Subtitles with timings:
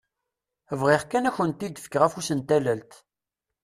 [0.79, 2.93] Bɣiɣ kan ad akent-d-fkeɣ afus n tallalt!